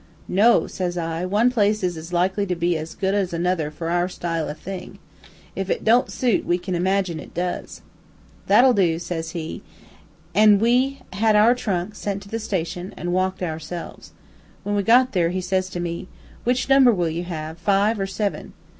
"'No,' 0.27 0.65
says 0.65 0.97
I, 0.97 1.25
'one 1.25 1.51
place 1.51 1.83
is 1.83 1.95
as 1.95 2.11
likely 2.11 2.47
to 2.47 2.55
be 2.55 2.75
as 2.75 2.95
good 2.95 3.13
as 3.13 3.33
another 3.33 3.69
for 3.69 3.91
our 3.91 4.09
style 4.09 4.49
o' 4.49 4.53
thing. 4.55 4.97
If 5.55 5.69
it 5.69 5.83
don't 5.83 6.11
suit, 6.11 6.43
we 6.43 6.57
can 6.57 6.73
imagine 6.73 7.19
it 7.19 7.35
does.' 7.35 7.83
"'That'll 8.47 8.73
do,' 8.73 8.97
says 8.97 9.33
he, 9.33 9.61
an' 10.33 10.57
we 10.57 11.01
had 11.13 11.35
our 11.35 11.53
trunk 11.53 11.93
sent 11.93 12.23
to 12.23 12.29
the 12.29 12.39
station, 12.39 12.95
and 12.97 13.13
walked 13.13 13.43
ourselves. 13.43 14.13
When 14.63 14.73
we 14.73 14.81
got 14.81 15.11
there, 15.11 15.29
he 15.29 15.39
says 15.39 15.69
to 15.69 15.79
me, 15.79 16.07
"Which 16.45 16.67
number 16.67 16.91
will 16.91 17.07
you 17.09 17.25
have, 17.25 17.59
five 17.59 17.99
or 17.99 18.07
seven?' 18.07 18.53